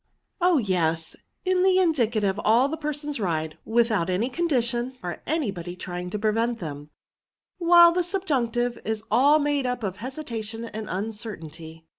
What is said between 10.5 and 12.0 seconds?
and uncertainty."